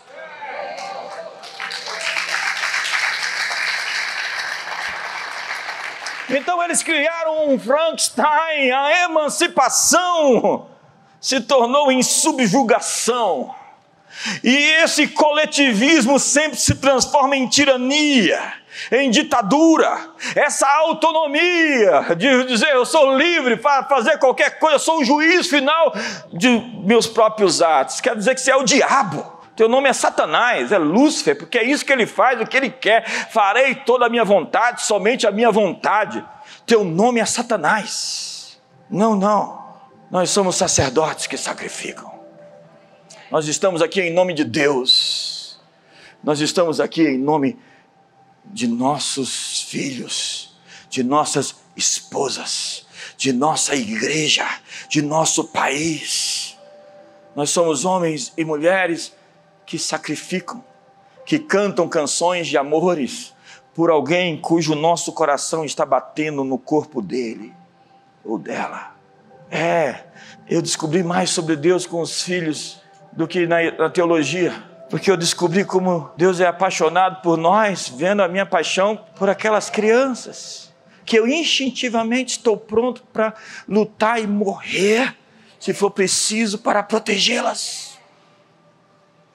[6.29, 10.67] Então eles criaram um Frankenstein, a emancipação
[11.19, 13.53] se tornou em subjugação.
[14.43, 18.53] E esse coletivismo sempre se transforma em tirania,
[18.91, 20.09] em ditadura.
[20.35, 25.47] Essa autonomia de dizer eu sou livre para fazer qualquer coisa, eu sou o juiz
[25.47, 25.93] final
[26.33, 26.49] de
[26.83, 28.01] meus próprios atos.
[28.01, 29.38] Quer dizer que você é o diabo.
[29.59, 32.69] Teu nome é Satanás, é Lúcifer, porque é isso que ele faz, o que ele
[32.69, 33.05] quer.
[33.29, 36.25] Farei toda a minha vontade, somente a minha vontade.
[36.65, 38.57] Teu nome é Satanás.
[38.89, 39.61] Não, não.
[40.09, 42.09] Nós somos sacerdotes que sacrificam.
[43.29, 45.59] Nós estamos aqui em nome de Deus.
[46.23, 47.59] Nós estamos aqui em nome
[48.45, 50.57] de nossos filhos,
[50.89, 52.87] de nossas esposas,
[53.17, 54.47] de nossa igreja,
[54.87, 56.57] de nosso país.
[57.35, 59.18] Nós somos homens e mulheres
[59.69, 60.63] que sacrificam,
[61.23, 63.35] que cantam canções de amores
[63.75, 67.53] por alguém cujo nosso coração está batendo no corpo dele
[68.25, 68.95] ou dela.
[69.51, 70.05] É,
[70.49, 74.51] eu descobri mais sobre Deus com os filhos do que na, na teologia,
[74.89, 79.69] porque eu descobri como Deus é apaixonado por nós, vendo a minha paixão por aquelas
[79.69, 80.73] crianças,
[81.05, 83.35] que eu instintivamente estou pronto para
[83.67, 85.15] lutar e morrer,
[85.59, 87.88] se for preciso, para protegê-las.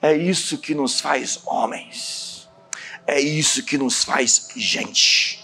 [0.05, 2.47] É isso que nos faz homens.
[3.07, 5.43] É isso que nos faz gente.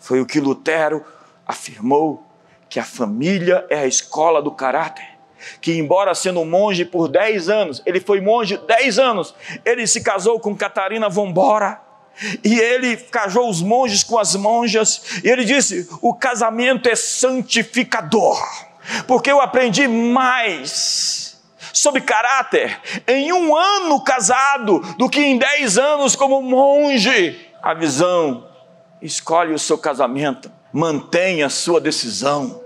[0.00, 1.04] Foi o que Lutero
[1.46, 2.26] afirmou
[2.68, 5.06] que a família é a escola do caráter.
[5.60, 9.32] Que, embora sendo monge por 10 anos, ele foi monge 10 anos,
[9.64, 11.80] ele se casou com Catarina Vombora,
[12.42, 18.44] e ele casou os monges com as monjas, e ele disse: o casamento é santificador,
[19.06, 21.17] porque eu aprendi mais
[21.78, 27.48] sobre caráter em um ano casado do que em dez anos como monge.
[27.62, 28.48] A visão
[29.00, 32.62] escolhe o seu casamento, mantenha a sua decisão,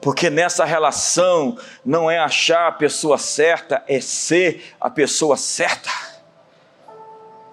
[0.00, 6.11] porque nessa relação não é achar a pessoa certa, é ser a pessoa certa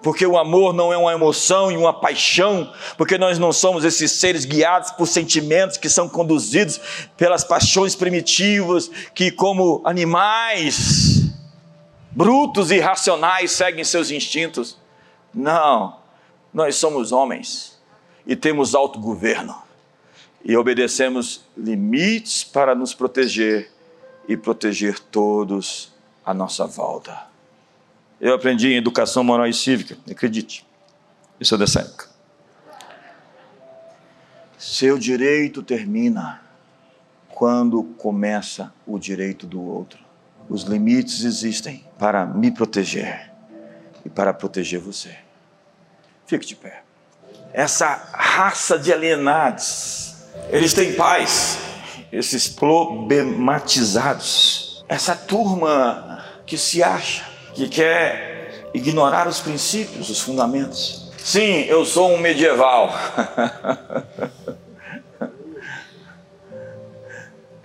[0.02, 4.12] porque o amor não é uma emoção e uma paixão, porque nós não somos esses
[4.12, 6.80] seres guiados por sentimentos que são conduzidos
[7.16, 11.30] pelas paixões primitivas, que, como animais
[12.10, 14.78] brutos e irracionais, seguem seus instintos.
[15.32, 15.96] Não,
[16.52, 17.78] nós somos homens
[18.26, 19.54] e temos autogoverno
[20.44, 23.70] e obedecemos limites para nos proteger
[24.26, 25.92] e proteger todos
[26.24, 27.29] à nossa volta.
[28.20, 30.66] Eu aprendi em educação moral e cívica, acredite.
[31.40, 32.10] Isso é dessa época.
[34.58, 36.42] Seu direito termina
[37.30, 39.98] quando começa o direito do outro.
[40.50, 43.32] Os limites existem para me proteger
[44.04, 45.16] e para proteger você.
[46.26, 46.82] Fique de pé.
[47.54, 50.16] Essa raça de alienados,
[50.50, 51.58] eles têm paz,
[52.12, 61.10] esses problematizados, essa turma que se acha que quer ignorar os princípios, os fundamentos.
[61.18, 62.90] Sim, eu sou um medieval.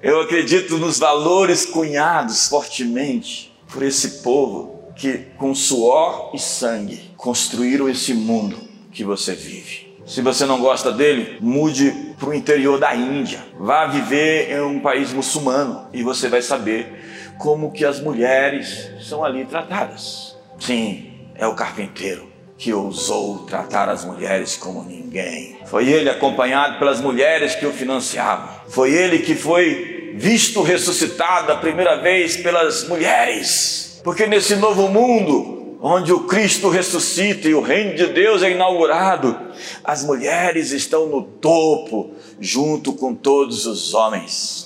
[0.02, 7.90] eu acredito nos valores cunhados fortemente por esse povo que, com suor e sangue, construíram
[7.90, 8.58] esse mundo
[8.92, 9.86] que você vive.
[10.06, 13.44] Se você não gosta dele, mude para o interior da Índia.
[13.60, 16.95] Vá viver em um país muçulmano e você vai saber
[17.38, 20.36] como que as mulheres são ali tratadas.
[20.60, 25.58] Sim, é o carpinteiro que ousou tratar as mulheres como ninguém.
[25.66, 28.50] Foi ele acompanhado pelas mulheres que o financiavam.
[28.70, 34.00] Foi ele que foi visto ressuscitado a primeira vez pelas mulheres.
[34.04, 39.38] Porque nesse novo mundo, onde o Cristo ressuscita e o reino de Deus é inaugurado,
[39.84, 44.65] as mulheres estão no topo, junto com todos os homens.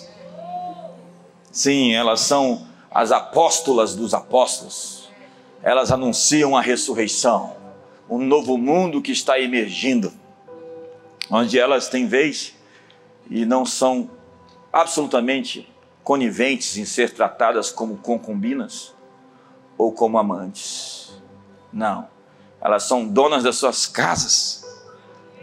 [1.59, 5.09] Sim, elas são as apóstolas dos apóstolos.
[5.61, 7.57] Elas anunciam a ressurreição,
[8.09, 10.13] um novo mundo que está emergindo,
[11.29, 12.55] onde elas têm vez
[13.29, 14.09] e não são
[14.71, 15.69] absolutamente
[16.01, 18.93] coniventes em ser tratadas como concubinas
[19.77, 21.11] ou como amantes.
[21.73, 22.07] Não.
[22.61, 24.63] Elas são donas das suas casas,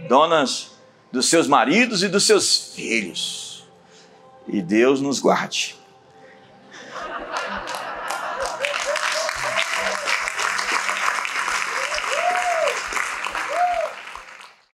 [0.09, 0.71] donas
[1.13, 3.69] dos seus maridos e dos seus filhos.
[4.49, 5.76] E Deus nos guarde